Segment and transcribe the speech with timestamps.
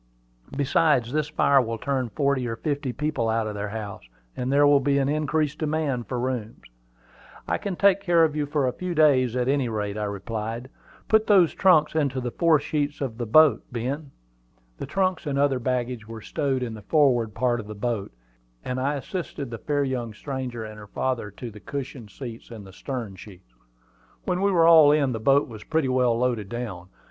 [0.57, 4.01] Besides, this fire will turn forty or fifty people out of their house,
[4.35, 6.63] and there will be an increased demand for rooms."
[7.47, 10.71] "I can take care of you for a few days, at any rate," I replied.
[11.07, 14.09] "Put those trunks into the fore sheets of the boat, Ben."
[14.79, 18.11] The trunks and the other baggage were stowed in the forward part of the boat,
[18.65, 22.73] and I assisted the fair stranger and her father to the cushioned seats in the
[22.73, 23.53] stern sheets.
[24.25, 26.87] When we were all in, the boat was pretty well loaded down.